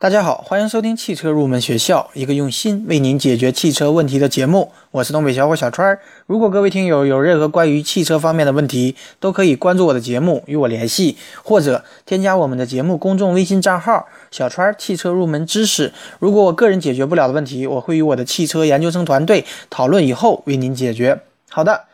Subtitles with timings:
[0.00, 4.72] 大家好，欢迎收听汽车入门学校，一个用心为您解决汽车问题的节目。
[4.92, 5.98] 我是东北小伙小川。
[6.26, 15.92] 如果各位听友有任何关于汽车方面的问题，都可以关注我的节目与我联系，或者添加我们的节目公众微信账号“小川汽车入门知识”。
[16.18, 21.20] 如果我个人解决不了的问题，我会与我的汽车研究生团队讨论以后为您解决。
[21.50, 21.84] 好的，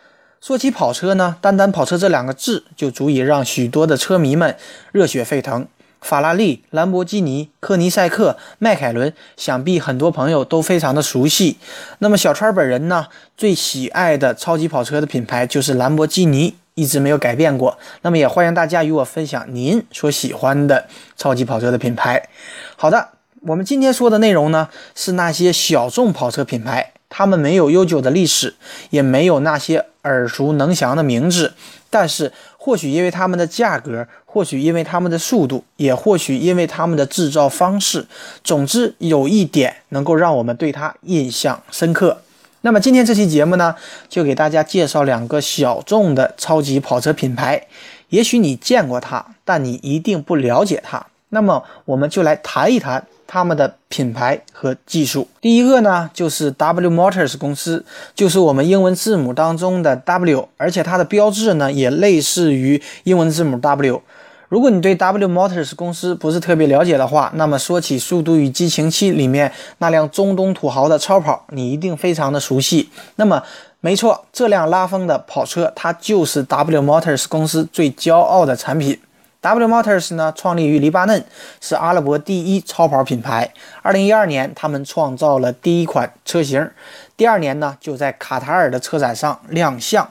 [0.40, 4.54] 说起跑车呢，单单跑车这两个字就足以让许多的车迷们
[4.92, 5.66] 热血沸腾。
[6.06, 11.58] 法拉利、兰博基尼、科尼赛克、迈凯伦，想必很多朋友都非常的熟悉。
[11.98, 17.76] 那么小川本人呢，最喜爱的超级跑车的品牌就是兰博基尼，一直没有改变过。
[18.02, 20.86] 那么也欢迎大家与我分享您所喜欢的
[21.16, 22.28] 超级跑车的品牌。
[22.76, 23.08] 好的，
[23.40, 28.54] 我们今天说的内容呢，是那些小众跑车品牌，他们没有悠久的历史，
[28.90, 31.54] 也没有那些耳熟能详的名字，
[31.90, 32.32] 但是。
[32.58, 38.04] 或许因为他们的价格，或许因为他们的速度，也或许因为他们的制造方式。
[38.42, 42.22] 总之，有一点能够让我们对它印象深刻。
[42.62, 43.76] 那么今天这期节目呢，
[44.08, 47.68] 就给大家介绍两个小众的超级跑车品牌。
[48.08, 51.06] 也许你见过它，但你一定不了解它。
[51.28, 53.06] 那么我们就来谈一谈。
[53.26, 64.02] 他们的品牌和技术，第一个呢就是 W Motors 公司，就是我们英文字母当中的 W，而且它的标志呢也类似于英文字母 W。
[64.48, 72.88] 如果你对 W Motors 公司不是特别了解的话，那么说起《速度与激情七》里面那辆中东土豪的超跑，你一定非常的熟悉。
[73.16, 73.42] 那么，
[73.80, 78.96] 没错，这辆拉风的跑车，它就是 W Motors 公司最骄傲的产品。
[79.46, 81.24] W Motors 呢，创立于黎巴嫩，
[81.60, 83.52] 是阿拉伯第一超跑品牌。
[83.80, 86.68] 二零一二年，他们创造了第一款车型，
[87.16, 90.10] 第二年呢，就在卡塔尔的车展上亮相。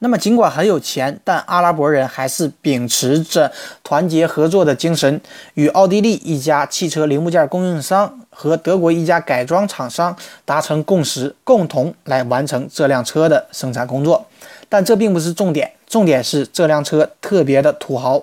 [0.00, 3.52] 那么，尽管很有钱，但阿拉伯人还是秉持着
[3.84, 5.20] 团结合作的精神，
[5.54, 14.26] 与奥地利一家汽车零部件供应商和德国一家改装厂商达成共识，共同来完成这辆车的生产工作。
[14.68, 18.20] 但这并不是重点，重点是这辆车特别的土豪。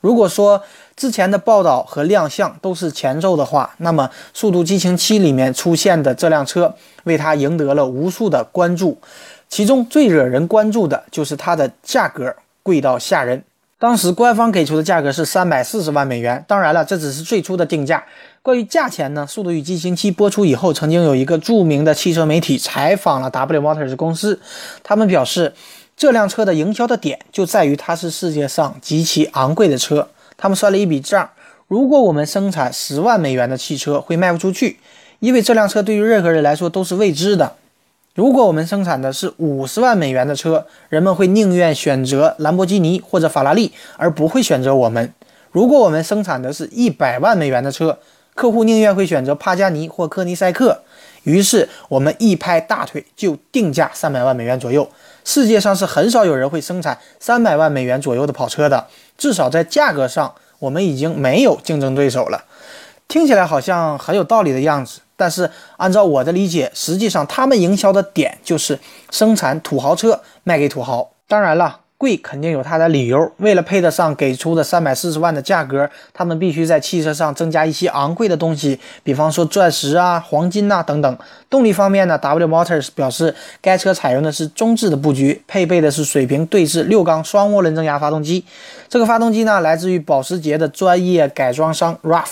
[0.00, 0.62] 如果说
[0.96, 6.74] 之前的报道和亮相都是前奏的话，那么《速度激情七》里面出现的这辆车
[7.04, 8.98] 为它赢得了无数的关注，
[9.48, 13.42] 其中最惹人关注的就是它的价格贵到吓人。
[13.78, 18.04] 当时官方给出的价格是三百四十万美元，当然了，这只是最初的定价。
[18.42, 24.40] 关于价钱呢，《速度与激情七》播出以后，曾经有一个著名的汽车媒体采访了 W Motors 公司，
[24.82, 25.52] 他们表示。
[26.00, 30.08] 这辆车的营销的点就在于它是世界上极其昂贵的车。
[30.38, 31.28] 他们算了一笔账：
[31.68, 34.78] 如果我们生产十万美元的汽车会卖不出去，
[35.18, 37.52] 因为这辆车对于任何人来说都是未知的；
[38.14, 45.08] 如果我们生产的是五十万美元的车，人们会宁愿选择兰博基尼或者法拉利，而不会选择我们；
[45.52, 47.98] 如果我们生产的是一百万美元的车，
[48.34, 50.80] 客户宁愿会选择帕加尼或科尼赛克。
[51.24, 54.88] 于是我们一拍大腿就定价三百万美元左右。
[55.24, 58.86] 世界上是很少有人会生产三百万美元左右的跑车的，
[59.18, 62.44] 至少在价格上，我们已经没有竞争对手了。
[63.06, 68.78] 听起来好像很有道理的样子，但是按照我的理解，实际上他们营销的点就是
[69.10, 71.10] 生产土豪车卖给土豪。
[71.28, 71.80] 当然了。
[72.00, 81.18] 贵肯定有它的理由，为了配得上给出的三百四十万的价格，他们必须在汽车上增加一些昂贵的东西，比方说钻石啊、黄金呐等等。
[81.50, 88.46] 动力方面呢，W Motors 表示该车采用的是中置的布局，配备的是水平对置六缸双涡轮增压发动机。
[88.88, 92.30] 这个发动机呢，来自于保时捷的专业改装商 RAF，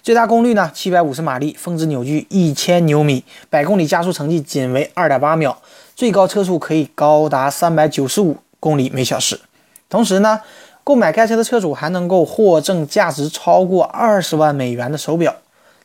[0.00, 5.58] 最大功率呢七百五十马力，峰值扭矩一千牛米，百公里加速成绩仅为二点八秒，
[5.96, 8.36] 最高车速可以高达三百九十五。
[8.62, 9.40] 公里每小时。
[9.88, 10.40] 同时呢，
[10.84, 15.34] 购买该车的车主还能够获赠价值超过二十万美元的手表。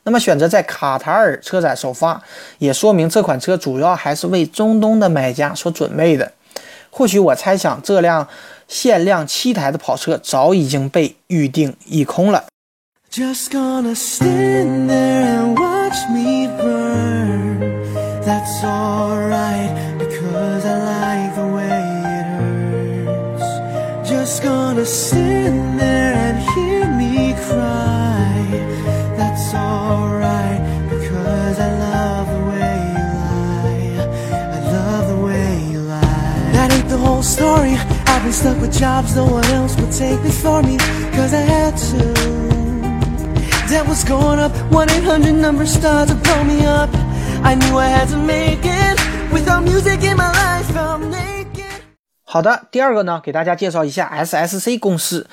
[0.04, 2.22] 那么选择在卡塔尔车展首发，
[2.60, 6.32] 也说明这款车主要还是为中东的买家所准备的。
[6.92, 8.28] 或许我猜想，这辆
[8.68, 12.46] 限量七台的跑车早已经被预定一空了。
[13.12, 17.60] Just gonna stand there and watch me burn.
[18.24, 19.97] That's alright
[24.38, 28.46] just gonna sit there and hear me cry.
[29.18, 34.06] That's alright because i love the way you lie.
[34.56, 36.52] I love the way you lie.
[36.54, 37.78] That ain't the whole story.
[38.06, 40.78] I've been stuck with jobs no one else would take me for me
[41.16, 42.04] cause i had to.
[43.70, 44.52] Debt was going up.
[44.70, 46.92] 1-800 number started to blow me up.
[47.50, 48.98] I knew i had to make it
[49.32, 51.10] without music in my life i'm
[52.30, 55.26] 好的，第二个呢，给大家介绍一下 SSC 公司。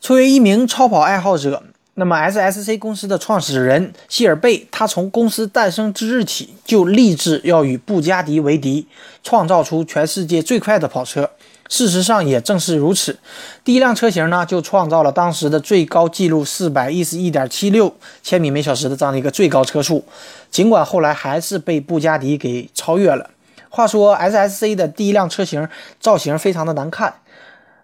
[0.00, 1.60] 作为一名超跑爱好者，
[1.94, 8.86] 那么 SSC 公司的创始人希尔贝，他从公司诞生之日起就立志要与布加迪为敌，
[9.24, 11.28] 创造出全世界最快的跑车。
[11.68, 13.18] 事实上也正是如此，
[13.64, 20.04] 第一辆车型呢就创造了当时的最高纪录四百一十一点七六千米每小时的这样的一个最高车速。
[20.48, 23.30] 尽管后来还是被布加迪给超越了。
[23.68, 25.68] 话说 SSC 的第一辆车型
[26.00, 27.14] 造型非常的难看，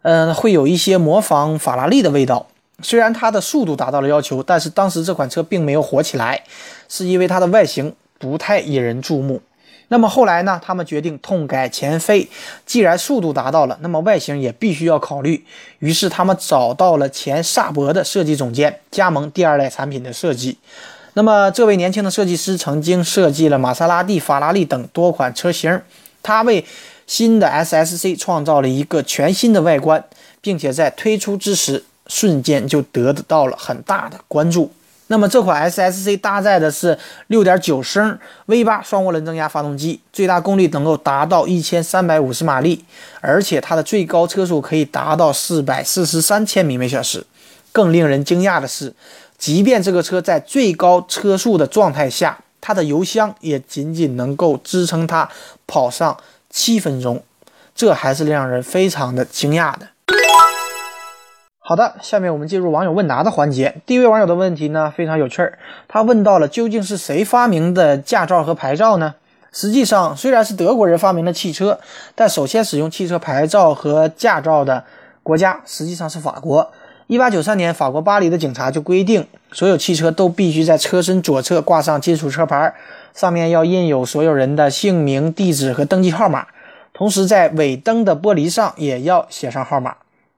[0.03, 2.47] 嗯，会有一些模仿法拉利的味道。
[2.83, 6.43] 虽然它的速度达到了要求，但是当时这款车并没有火起来，
[6.89, 9.41] 是因为它的外形不太引人注目。
[9.89, 10.59] 那么后来呢？
[10.65, 12.27] 他们决定痛改前非，
[12.65, 15.45] 既然速度达到了，那么外形也必须要考虑。
[15.81, 20.57] 于是他们找到了前萨博的设计总监，加盟第二代产品的设计。
[21.15, 25.81] 那么这位年轻的设计师曾经设计了玛莎拉蒂、法拉利等多款车型，
[26.23, 26.65] 他为
[27.07, 30.03] 新的 SSC 创造了一个全新的外观，
[30.41, 34.73] 并且在推出之时瞬间就得到了很大的关注。
[35.09, 36.99] 那么这款 SSC 搭载的是
[37.29, 42.83] 6.9升 V8 双涡轮增压发动机，最大功率能够达到1350马力，
[43.21, 47.27] 而且它的最高车速可以达到443千米每小时。
[47.73, 48.93] 更令人惊讶的是，
[49.43, 55.29] 即便这个车在最高车速的状态下，它的油箱也仅仅能够支撑它
[55.67, 56.17] 跑上
[56.49, 57.25] 七分钟，
[57.75, 59.89] 这还是让人非常的惊讶的。
[61.59, 63.83] 好的，下面我们进入网友问答的环节。
[63.85, 65.59] 第一位网友的问题呢非常有趣儿，
[65.89, 69.17] 他问到了究竟是谁发明的驾照和牌照呢？
[69.51, 71.81] 实际上，虽然是德国人发明了汽车，
[72.15, 74.85] 但首先使用汽车牌照和驾照的
[75.25, 76.71] 国家实际上是法国。
[77.13, 82.73] 一八九三年，法国巴黎的警察就规定，所有汽车都必须在车身左侧挂上金属车牌，
[83.15, 86.47] 上面要印有所有人的姓名、地址和登记号码，
[86.95, 89.97] 同时在尾灯的玻璃上也要写上号码。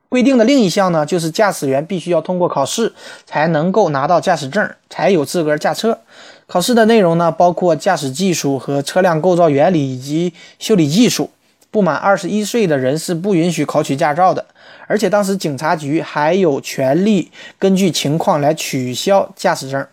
[0.09, 2.93] 规定的另一项呢，就是驾驶员必须要通过考试
[3.25, 6.01] 才能够拿到驾驶证，才有资格驾车。
[6.49, 11.31] 考试的内容呢，包括驾驶技术和车辆构造原理以及修理技术。
[11.75, 14.47] 不满二十一岁的人是不允许考取驾照的，
[14.87, 19.85] 而且当时警察局还有权利根据情况来取消驾驶证。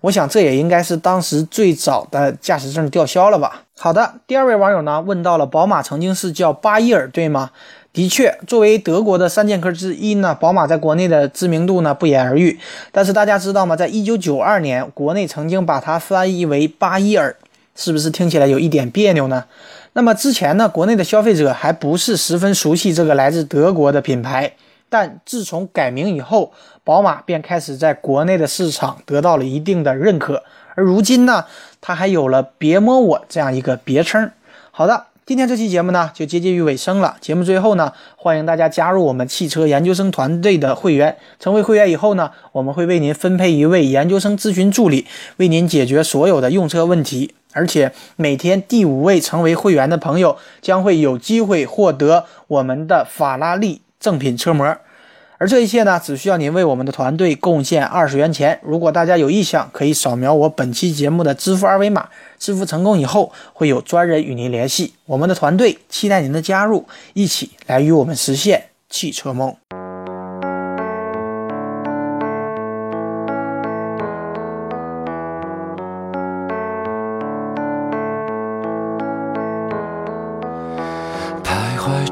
[0.00, 3.62] 我想这也应该是当时最早的驾驶证吊销了吧。
[3.78, 7.50] 好的，第二位网友呢问到了，宝马曾经是叫巴伊尔，对吗？
[7.92, 12.58] 的确，作为德国的三剑客之一呢，宝马在国内的知名度呢不言而喻。
[12.90, 13.76] 但是大家知道吗？
[13.76, 17.36] 在一九九二年，国内曾经把它翻译为巴伊尔，
[17.74, 19.44] 是不是听起来有一点别扭呢？
[19.92, 24.52] 那么之前呢，国内的消费者还不是十分熟悉这个来自德国的品牌。
[24.88, 26.52] 但自从改名以后，
[26.82, 30.42] 宝马便开始在国内的市场得到了一定的认可。
[30.74, 31.44] 而如今呢，
[31.80, 34.30] 它还有了“别摸我”这样一个别称。
[34.70, 35.06] 好的。
[35.26, 37.16] 今天这期节目呢，就接近于尾声了。
[37.20, 41.16] 节目最后呢，欢迎大家加入我们汽车研究生团队的会员。
[41.38, 45.06] 成为会员以后呢，我们会为您分配一位研究生咨询助理，
[45.36, 47.32] 为您解决所有的用车问题。
[47.52, 54.76] 而且每天第五位成为会员的朋友，将会有机会获得我们的法拉利正品车模。
[55.38, 58.60] 而这一切呢，只需要您为我们的团队贡献二十元钱。
[58.62, 62.10] 如果大家有意向，可以扫描我本期节目的支付二维码。
[62.38, 64.92] 支付成功以后，会有专人与您联系。
[65.06, 69.56] 我们的团队期待您的加入，一起来与我们实现汽车梦。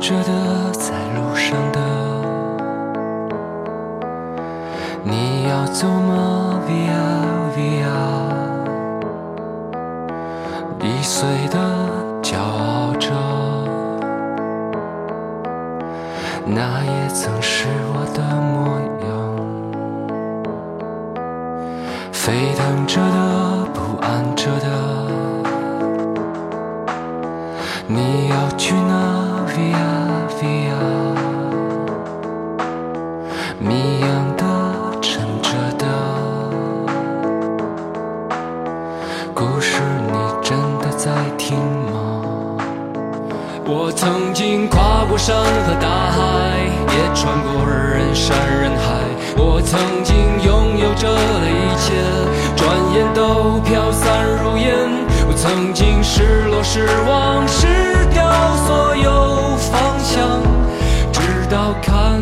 [0.00, 1.78] 着的，在路上的。
[5.02, 6.94] 你要走吗？Via
[7.56, 7.98] Via，
[10.80, 11.58] 易碎的
[12.22, 13.10] 骄傲着，
[16.46, 19.08] 那也曾是我的模样。
[22.12, 24.66] 沸腾着的，不安着的，
[27.86, 29.17] 你要去哪
[29.58, 29.90] ？Via
[30.38, 30.78] Via，
[33.58, 34.44] 谜样的。
[39.34, 42.56] 故事，你真的在听吗？
[43.64, 46.18] 我曾经跨过山和大海，
[46.94, 48.86] 也穿过人山人海。
[49.36, 51.94] 我曾经拥有着的一切，
[52.56, 52.62] 转
[52.94, 54.66] 眼都飘散如烟。
[55.28, 57.66] 我曾经失落、失望、失
[58.12, 58.22] 掉
[58.66, 59.27] 所有，
[61.50, 62.20] 到看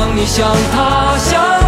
[0.00, 1.59] 想你，想他，想。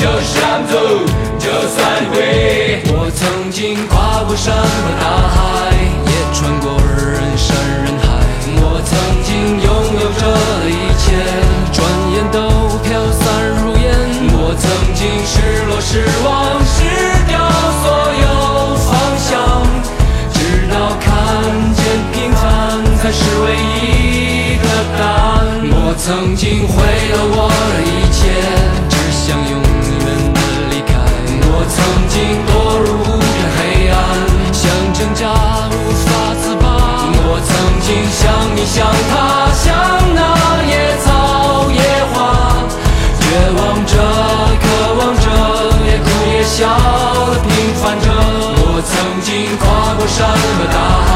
[0.00, 0.72] 就想走，
[1.38, 1.78] 就算
[2.14, 2.80] 越。
[2.88, 5.76] 我曾经跨过山和大海，
[6.08, 7.52] 也穿过人山
[7.84, 8.08] 人海。
[8.56, 9.68] 我曾经拥
[10.00, 10.24] 有着
[10.64, 11.12] 的一切，
[11.70, 11.84] 转
[12.16, 12.48] 眼都
[12.80, 13.20] 飘散
[13.60, 13.92] 如烟。
[14.32, 14.64] 我曾
[14.96, 16.80] 经失落、失望、失
[17.28, 17.36] 掉
[17.84, 17.92] 所
[18.24, 18.24] 有
[18.88, 18.88] 方
[19.20, 19.36] 向，
[20.32, 21.04] 直到看
[21.76, 22.40] 见平凡
[22.96, 24.64] 才是唯一的
[24.96, 25.68] 答案。
[25.68, 26.72] 我曾经毁
[27.12, 28.09] 了我的一
[37.90, 39.74] 心像你，像他，像
[40.14, 40.18] 那
[40.62, 41.82] 野草野
[42.12, 42.14] 花，
[43.18, 43.22] 绝
[43.58, 43.92] 望着，
[44.62, 45.26] 渴望着，
[45.84, 46.58] 也哭也笑
[47.42, 47.50] 平
[47.82, 48.06] 凡着。
[48.62, 48.90] 我曾
[49.26, 49.28] 经
[49.58, 49.64] 跨
[49.98, 51.09] 过山和大海，